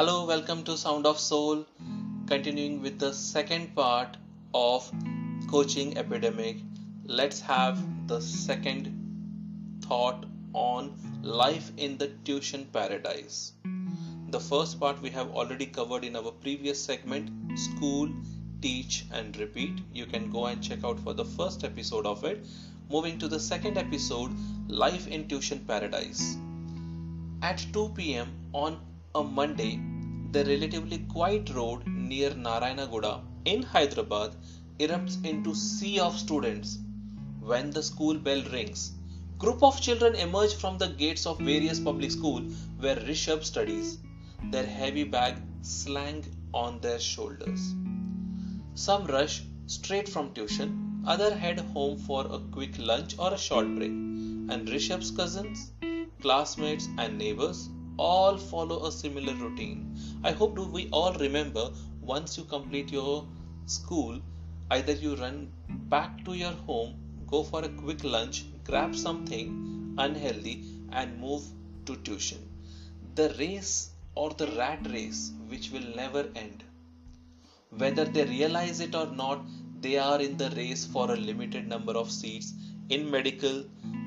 Hello, 0.00 0.24
welcome 0.24 0.62
to 0.64 0.78
Sound 0.78 1.04
of 1.04 1.20
Soul. 1.20 1.66
Continuing 2.26 2.80
with 2.80 2.98
the 2.98 3.12
second 3.12 3.74
part 3.74 4.16
of 4.54 4.90
coaching 5.50 5.98
epidemic, 5.98 6.56
let's 7.04 7.38
have 7.40 7.78
the 8.08 8.18
second 8.18 8.88
thought 9.82 10.24
on 10.54 10.94
life 11.22 11.70
in 11.76 11.98
the 11.98 12.08
tuition 12.24 12.64
paradise. 12.72 13.52
The 14.30 14.40
first 14.40 14.80
part 14.80 15.02
we 15.02 15.10
have 15.10 15.32
already 15.32 15.66
covered 15.66 16.02
in 16.02 16.16
our 16.16 16.30
previous 16.30 16.82
segment 16.82 17.58
school, 17.58 18.08
teach, 18.62 19.04
and 19.12 19.36
repeat. 19.36 19.82
You 19.92 20.06
can 20.06 20.30
go 20.30 20.46
and 20.46 20.62
check 20.62 20.82
out 20.82 20.98
for 20.98 21.12
the 21.12 21.26
first 21.26 21.62
episode 21.62 22.06
of 22.06 22.24
it. 22.24 22.46
Moving 22.88 23.18
to 23.18 23.28
the 23.28 23.38
second 23.38 23.76
episode, 23.76 24.30
life 24.66 25.06
in 25.08 25.28
tuition 25.28 25.58
paradise. 25.68 26.38
At 27.42 27.66
2 27.74 27.90
pm 27.90 28.32
on 28.54 28.80
a 29.12 29.24
Monday, 29.24 29.80
the 30.30 30.44
relatively 30.44 30.98
quiet 30.98 31.50
road 31.50 31.84
near 31.88 32.30
Narayanaguda 32.30 33.20
in 33.44 33.60
Hyderabad 33.60 34.36
erupts 34.78 35.24
into 35.24 35.52
sea 35.52 35.98
of 35.98 36.16
students. 36.16 36.78
When 37.40 37.70
the 37.70 37.82
school 37.82 38.14
bell 38.14 38.42
rings, 38.52 38.92
group 39.36 39.64
of 39.64 39.80
children 39.80 40.14
emerge 40.14 40.54
from 40.54 40.78
the 40.78 40.86
gates 40.86 41.26
of 41.26 41.40
various 41.40 41.80
public 41.80 42.12
school 42.12 42.42
where 42.78 42.94
Rishabh 42.94 43.42
studies, 43.42 43.98
their 44.52 44.66
heavy 44.66 45.02
bag 45.02 45.42
slang 45.62 46.24
on 46.54 46.80
their 46.80 47.00
shoulders. 47.00 47.74
Some 48.74 49.06
rush 49.06 49.42
straight 49.66 50.08
from 50.08 50.32
tuition, 50.34 51.02
other 51.04 51.34
head 51.34 51.58
home 51.58 51.98
for 51.98 52.26
a 52.26 52.38
quick 52.38 52.78
lunch 52.78 53.16
or 53.18 53.34
a 53.34 53.38
short 53.38 53.74
break, 53.74 53.90
and 53.90 54.68
Rishabh's 54.68 55.10
cousins, 55.10 55.72
classmates 56.20 56.88
and 56.96 57.18
neighbors 57.18 57.70
all 57.98 58.36
follow 58.36 58.86
a 58.86 58.92
similar 58.92 59.34
routine. 59.34 59.96
I 60.24 60.32
hope 60.32 60.56
do 60.56 60.64
we 60.64 60.88
all 60.90 61.12
remember 61.14 61.70
once 62.00 62.36
you 62.38 62.44
complete 62.44 62.90
your 62.90 63.26
school, 63.66 64.20
either 64.70 64.92
you 64.92 65.16
run 65.16 65.52
back 65.88 66.24
to 66.24 66.34
your 66.34 66.52
home, 66.52 66.94
go 67.26 67.42
for 67.42 67.64
a 67.64 67.68
quick 67.68 68.04
lunch, 68.04 68.44
grab 68.64 68.96
something 68.96 69.94
unhealthy, 69.98 70.64
and 70.92 71.20
move 71.20 71.42
to 71.86 71.96
tuition. 71.96 72.38
The 73.14 73.34
race 73.38 73.90
or 74.14 74.30
the 74.30 74.46
rat 74.48 74.86
race 74.90 75.32
which 75.48 75.70
will 75.70 75.94
never 75.94 76.28
end. 76.34 76.64
Whether 77.70 78.04
they 78.04 78.24
realize 78.24 78.80
it 78.80 78.94
or 78.94 79.06
not, 79.06 79.44
they 79.80 79.96
are 79.98 80.20
in 80.20 80.36
the 80.36 80.50
race 80.50 80.84
for 80.84 81.10
a 81.10 81.16
limited 81.16 81.68
number 81.68 81.92
of 81.92 82.10
seats 82.10 82.52
in 82.88 83.10
medical, 83.10 83.64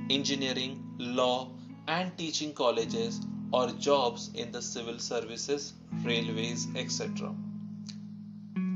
engineering, 0.10 0.84
law, 0.98 1.52
and 1.88 2.18
teaching 2.18 2.54
colleges 2.54 3.22
or 3.54 3.70
jobs 3.88 4.32
in 4.34 4.52
the 4.52 4.62
civil 4.62 4.98
services, 4.98 5.74
railways, 6.04 6.68
etc. 6.76 7.34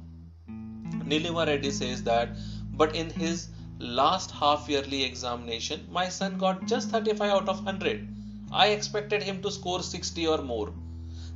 Nilima 1.06 1.46
Reddy 1.48 1.72
says 1.72 2.04
that, 2.04 2.30
but 2.74 2.96
in 2.96 3.10
his 3.10 3.50
last 3.80 4.32
half 4.32 4.68
yearly 4.68 5.04
examination, 5.04 5.88
my 5.92 6.10
son 6.10 6.38
got 6.38 6.66
just 6.66 6.90
35 6.90 7.32
out 7.32 7.50
of 7.50 7.64
100. 7.64 8.08
I 8.52 8.68
expected 8.70 9.24
him 9.24 9.42
to 9.42 9.52
score 9.52 9.82
60 9.84 10.28
or 10.28 10.42
more. 10.42 10.74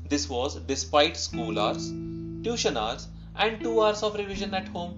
This 0.09 0.29
was 0.29 0.56
despite 0.56 1.17
school 1.17 1.59
hours, 1.59 1.90
tuition 2.44 2.78
hours, 2.78 3.07
and 3.35 3.61
2 3.61 3.81
hours 3.81 4.03
of 4.03 4.16
revision 4.16 4.53
at 4.53 4.67
home. 4.69 4.97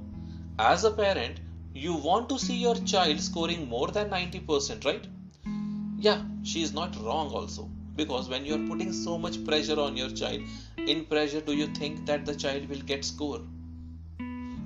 As 0.58 0.84
a 0.84 0.92
parent, 0.92 1.40
you 1.74 1.94
want 1.96 2.30
to 2.30 2.40
see 2.40 2.56
your 2.56 2.76
child 2.76 3.20
scoring 3.20 3.68
more 3.68 3.88
than 3.88 4.10
90%, 4.10 4.86
right? 4.86 5.08
Yeah, 5.98 6.24
she 6.44 6.62
is 6.62 6.74
not 6.74 6.96
wrong 7.02 7.32
also 7.32 7.70
because 7.96 8.30
when 8.30 8.46
you 8.46 8.56
are 8.56 8.68
putting 8.68 8.92
so 8.92 9.18
much 9.18 9.44
pressure 9.46 9.80
on 9.80 9.98
your 9.98 10.10
child 10.10 10.42
in 10.78 11.06
pressure 11.06 11.42
do 11.42 11.54
you 11.54 11.68
think 11.68 12.06
that 12.06 12.26
the 12.26 12.36
child 12.36 12.68
will 12.70 12.82
get 12.82 13.06
score? 13.06 13.42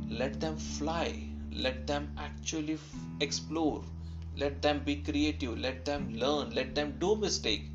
Let 0.10 0.40
them 0.40 0.58
fly. 0.58 1.24
Let 1.52 1.86
them 1.86 2.12
actually 2.18 2.76
f- 2.76 2.96
explore. 3.20 3.84
Let 4.36 4.62
them 4.62 4.84
be 4.84 4.98
creative. 4.98 5.60
Let 5.60 5.86
them 5.86 6.14
learn. 6.16 6.52
Let 6.52 6.76
them 6.76 6.96
do 7.00 7.16
mistake. 7.16 7.66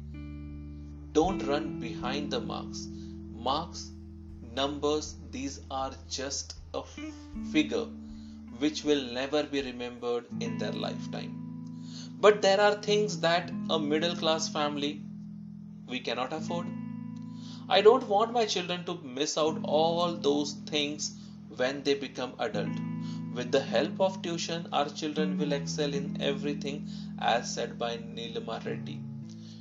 Don't 1.13 1.47
run 1.47 1.79
behind 1.79 2.31
the 2.31 2.41
marks. 2.41 2.89
Marks 3.33 3.91
numbers 4.55 5.17
these 5.31 5.61
are 5.71 5.93
just 6.09 6.57
a 6.75 6.79
f- 6.79 6.99
figure 7.53 7.87
which 8.59 8.85
will 8.85 9.03
never 9.13 9.43
be 9.43 9.63
remembered 9.63 10.27
in 10.41 10.59
their 10.59 10.73
lifetime. 10.73 11.39
But 12.21 12.43
there 12.43 12.61
are 12.61 12.75
things 12.75 13.21
that 13.21 13.51
a 13.71 13.79
middle 13.79 14.15
class 14.17 14.49
family 14.49 15.03
we 15.93 16.01
cannot 16.01 16.33
afford. 16.33 16.67
I 17.69 17.81
don't 17.87 18.09
want 18.09 18.33
my 18.33 18.45
children 18.47 18.85
to 18.87 18.99
miss 19.19 19.37
out 19.39 19.61
all 19.65 20.15
those 20.15 20.55
things 20.73 21.13
when 21.57 21.83
they 21.83 21.95
become 21.95 22.35
adult. 22.39 22.81
With 23.35 23.53
the 23.53 23.61
help 23.61 24.01
of 24.01 24.21
tuition, 24.23 24.67
our 24.73 24.89
children 24.89 25.39
will 25.39 25.53
excel 25.53 25.95
in 26.01 26.21
everything 26.21 26.89
as 27.19 27.55
said 27.55 27.79
by 27.79 27.97
Nilima 27.99 28.65
Reddy. 28.67 29.01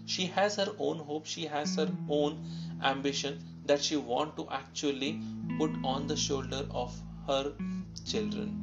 She 0.06 0.26
has 0.38 0.56
her 0.56 0.72
own 0.78 1.00
hope, 1.00 1.26
she 1.26 1.46
has 1.46 1.76
her 1.76 1.90
own 2.10 2.44
ambition 2.84 3.40
that 3.66 3.82
she 3.82 3.98
want 3.98 4.36
to 4.38 4.48
actually 4.50 5.22
put 5.58 5.72
on 5.84 6.08
the 6.08 6.18
shoulder 6.18 6.66
of 6.72 7.00
her 7.28 7.54
children. 8.06 8.58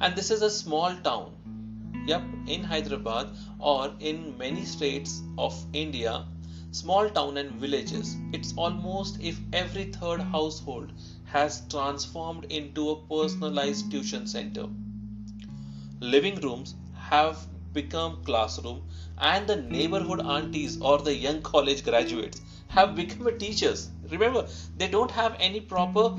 And 0.00 0.16
this 0.16 0.30
is 0.30 0.42
a 0.42 0.50
small 0.50 0.96
town. 0.96 1.36
Yep, 2.06 2.22
in 2.48 2.64
Hyderabad 2.64 3.28
or 3.60 3.94
in 4.00 4.36
many 4.36 4.64
states 4.64 5.22
of 5.38 5.54
India, 5.72 6.26
small 6.72 7.08
town 7.16 7.36
and 7.36 7.50
villages 7.62 8.16
it's 8.32 8.52
almost 8.56 9.20
if 9.20 9.38
every 9.52 9.84
third 9.96 10.20
household 10.20 10.92
has 11.24 11.62
transformed 11.68 12.44
into 12.50 12.90
a 12.90 12.96
personalized 13.08 13.90
tuition 13.90 14.26
center. 14.26 14.66
Living 16.00 16.40
rooms 16.40 16.74
have 16.94 17.38
become 17.74 18.22
classroom 18.24 18.82
and 19.18 19.46
the 19.46 19.56
neighborhood 19.56 20.20
aunties 20.26 20.80
or 20.80 20.98
the 20.98 21.14
young 21.14 21.42
college 21.42 21.84
graduates 21.84 22.40
have 22.68 22.94
become 22.96 23.38
teachers. 23.38 23.90
Remember 24.08 24.46
they 24.78 24.88
don't 24.88 25.10
have 25.10 25.36
any 25.38 25.60
proper 25.60 26.16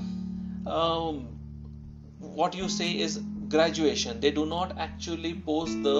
um, 0.67 1.27
what 2.19 2.55
you 2.55 2.69
say 2.69 2.91
is 2.99 3.17
graduation. 3.49 4.19
They 4.19 4.31
do 4.31 4.45
not 4.45 4.77
actually 4.77 5.33
post 5.33 5.81
the 5.83 5.97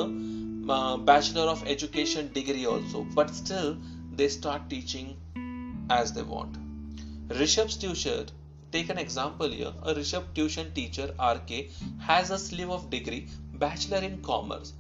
uh, 0.70 0.98
bachelor 0.98 1.44
of 1.44 1.68
education 1.68 2.32
degree 2.34 2.66
also. 2.66 3.06
But 3.16 3.30
still 3.32 3.78
they 4.16 4.30
start 4.30 4.70
teaching 4.70 5.18
as 5.90 6.14
they 6.14 6.24
want. 6.24 6.58
Rishabh's 7.30 7.78
tuition 7.78 8.28
take 8.74 8.90
an 8.90 8.98
example 8.98 9.52
here 9.56 9.72
a 9.90 9.94
rishabh 9.96 10.30
tuition 10.38 10.70
teacher 10.78 11.06
rk 11.32 11.58
has 12.06 12.32
a 12.36 12.40
sleeve 12.44 12.72
of 12.76 12.90
degree 12.94 13.28
bachelor 13.64 14.00
in 14.08 14.16
commerce. 14.30 14.74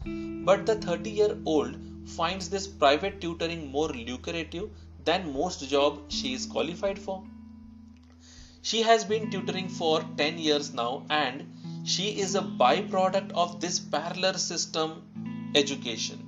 But 0.50 0.66
the 0.66 0.76
30 0.76 1.10
year 1.10 1.38
old 1.46 1.78
finds 2.16 2.50
this 2.50 2.66
private 2.68 3.22
tutoring 3.22 3.72
more 3.72 3.90
lucrative 3.90 4.70
than 5.06 5.32
most 5.34 5.68
job 5.70 6.00
she 6.10 6.34
is 6.34 6.48
qualified 6.48 6.98
for. 6.98 7.24
She 8.62 8.82
has 8.82 9.06
been 9.06 9.30
tutoring 9.30 9.70
for 9.70 10.04
10 10.18 10.38
years 10.40 10.74
now 10.74 11.06
and 11.10 11.46
she 11.86 12.10
is 12.26 12.36
a 12.36 12.42
byproduct 12.42 13.32
of 13.34 13.60
this 13.62 13.80
parallel 13.80 14.36
system 14.36 15.02
education. 15.54 16.23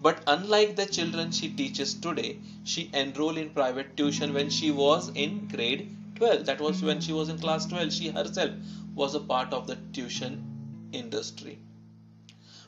But 0.00 0.22
unlike 0.26 0.76
the 0.76 0.86
children 0.86 1.32
she 1.32 1.48
teaches 1.48 1.94
today, 1.94 2.38
she 2.64 2.90
enrolled 2.92 3.38
in 3.38 3.50
private 3.50 3.96
tuition 3.96 4.34
when 4.34 4.50
she 4.50 4.70
was 4.70 5.08
in 5.14 5.48
grade 5.48 5.96
12. 6.16 6.46
That 6.46 6.60
was 6.60 6.82
when 6.82 7.00
she 7.00 7.12
was 7.12 7.28
in 7.28 7.38
class 7.38 7.66
12. 7.66 7.92
She 7.92 8.08
herself 8.08 8.52
was 8.94 9.14
a 9.14 9.20
part 9.20 9.52
of 9.52 9.66
the 9.66 9.76
tuition 9.92 10.88
industry. 10.92 11.58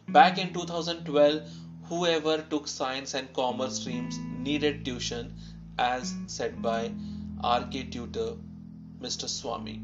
Back 0.08 0.38
in 0.38 0.52
2012, 0.52 1.42
whoever 1.84 2.42
took 2.42 2.66
science 2.66 3.14
and 3.14 3.32
commerce 3.34 3.80
streams 3.80 4.18
needed 4.18 4.84
tuition, 4.84 5.34
as 5.78 6.14
said 6.26 6.62
by 6.62 6.92
RK 7.44 7.90
tutor 7.90 8.36
Mr. 9.00 9.28
Swami. 9.28 9.82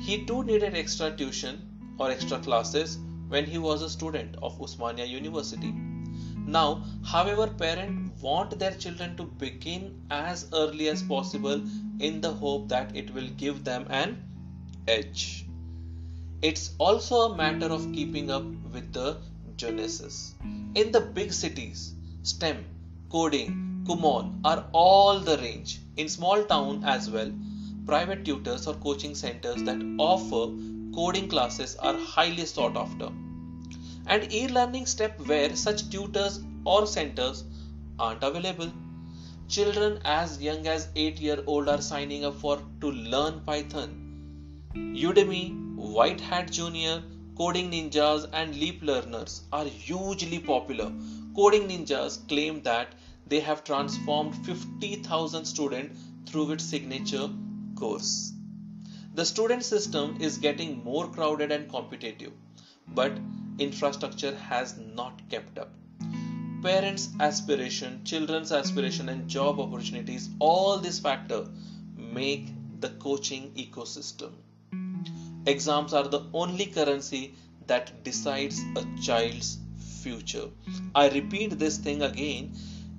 He 0.00 0.24
too 0.24 0.44
needed 0.44 0.74
extra 0.74 1.10
tuition 1.16 1.94
or 1.98 2.10
extra 2.10 2.38
classes 2.38 2.98
when 3.28 3.44
he 3.44 3.58
was 3.58 3.82
a 3.82 3.90
student 3.90 4.36
of 4.42 4.58
Osmania 4.60 5.08
University. 5.08 5.74
Now, 6.46 6.84
however, 7.04 7.48
parents 7.48 8.22
want 8.22 8.58
their 8.58 8.70
children 8.70 9.16
to 9.16 9.24
begin 9.24 10.00
as 10.10 10.48
early 10.52 10.88
as 10.88 11.02
possible 11.02 11.60
in 11.98 12.20
the 12.20 12.32
hope 12.32 12.68
that 12.68 12.94
it 12.94 13.12
will 13.12 13.28
give 13.36 13.64
them 13.64 13.86
an 13.90 14.22
edge. 14.86 15.44
It's 16.42 16.70
also 16.78 17.32
a 17.32 17.36
matter 17.36 17.66
of 17.66 17.92
keeping 17.92 18.30
up 18.30 18.44
with 18.72 18.92
the 18.92 19.16
Joneses. 19.56 20.36
In 20.76 20.92
the 20.92 21.00
big 21.00 21.32
cities, 21.32 21.94
STEM, 22.22 22.64
coding, 23.10 23.84
Kumon 23.88 24.40
are 24.44 24.66
all 24.72 25.18
the 25.18 25.38
range. 25.38 25.80
In 25.96 26.08
small 26.08 26.44
town 26.44 26.84
as 26.84 27.10
well, 27.10 27.32
private 27.86 28.24
tutors 28.24 28.66
or 28.66 28.74
coaching 28.74 29.14
centers 29.14 29.62
that 29.64 29.82
offer 29.98 30.52
coding 30.94 31.28
classes 31.28 31.76
are 31.76 31.96
highly 31.96 32.46
sought 32.46 32.76
after. 32.76 33.10
And 34.06 34.32
e-learning 34.32 34.86
step 34.86 35.18
where 35.26 35.54
such 35.56 35.90
tutors 35.90 36.40
or 36.64 36.86
centers 36.86 37.44
aren't 37.98 38.22
available. 38.22 38.70
Children 39.48 40.00
as 40.04 40.40
young 40.40 40.66
as 40.66 40.88
8 40.96 41.20
year 41.20 41.42
old 41.46 41.68
are 41.68 41.80
signing 41.80 42.24
up 42.24 42.34
for 42.34 42.58
to 42.80 42.90
learn 42.90 43.40
Python. 43.44 43.90
Udemy, 44.74 45.76
White 45.76 46.20
Hat 46.20 46.50
Junior, 46.50 47.02
Coding 47.36 47.70
Ninjas 47.70 48.28
and 48.32 48.54
Leap 48.54 48.82
Learners 48.82 49.42
are 49.52 49.64
hugely 49.64 50.38
popular. 50.38 50.90
Coding 51.34 51.68
Ninjas 51.68 52.26
claim 52.28 52.62
that 52.62 52.94
they 53.26 53.40
have 53.40 53.64
transformed 53.64 54.34
50,000 54.46 55.44
students 55.44 56.00
through 56.26 56.52
its 56.52 56.64
signature 56.64 57.28
course. 57.74 58.32
The 59.14 59.24
student 59.24 59.64
system 59.64 60.16
is 60.20 60.38
getting 60.38 60.82
more 60.82 61.08
crowded 61.08 61.52
and 61.52 61.68
competitive, 61.68 62.32
but 62.88 63.12
infrastructure 63.58 64.34
has 64.34 64.76
not 64.78 65.20
kept 65.28 65.58
up. 65.58 65.70
Parents' 66.62 67.10
aspiration, 67.20 68.02
children's 68.04 68.52
aspiration, 68.52 69.08
and 69.08 69.28
job 69.28 69.60
opportunities 69.60 70.28
all 70.38 70.78
these 70.78 70.98
factors 70.98 71.48
make 71.96 72.48
the 72.80 72.90
coaching 72.90 73.52
ecosystem. 73.52 74.32
Exams 75.46 75.92
are 75.92 76.08
the 76.08 76.24
only 76.34 76.66
currency 76.66 77.34
that 77.66 78.02
decides 78.04 78.60
a 78.76 78.84
child's 79.00 79.58
future. 80.02 80.48
I 80.94 81.08
repeat 81.08 81.58
this 81.58 81.78
thing 81.78 82.02
again 82.02 82.54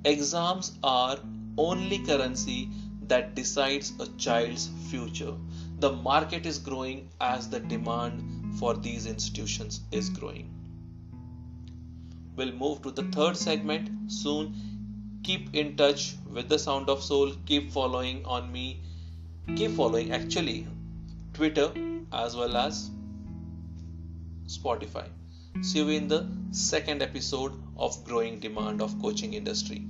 exams 0.06 0.78
are 0.84 1.18
only 1.58 2.00
currency 2.00 2.70
that 3.08 3.36
decides 3.36 3.94
a 4.00 4.08
child's 4.18 4.70
future. 4.90 5.34
The 5.80 5.92
market 5.92 6.46
is 6.46 6.60
growing 6.60 7.10
as 7.20 7.50
the 7.50 7.60
demand 7.60 8.37
for 8.60 8.74
these 8.76 9.06
institutions 9.06 9.82
is 9.92 10.10
growing. 10.10 10.54
We'll 12.36 12.54
move 12.54 12.82
to 12.84 12.92
the 12.92 13.04
third 13.04 13.38
segment 13.38 14.12
soon. 14.12 14.54
Keep 15.24 15.56
in 15.56 15.76
touch 15.76 16.16
with 16.32 16.50
the 16.50 16.60
Sound 16.60 16.90
of 16.90 17.04
Soul. 17.04 17.34
Keep 17.46 17.72
following 17.72 18.24
on 18.26 18.52
me. 18.52 18.82
Keep 19.56 19.72
following 19.72 20.12
actually 20.12 20.68
Twitter 21.34 21.72
as 22.14 22.36
well 22.36 22.56
as 22.56 22.92
Spotify. 24.46 25.08
See 25.62 25.80
you 25.80 25.90
in 25.90 26.08
the 26.08 26.28
second 26.52 27.02
episode 27.02 27.54
of 27.76 28.04
Growing 28.06 28.40
Demand 28.40 28.82
of 28.82 29.00
Coaching 29.02 29.34
Industry. 29.34 29.86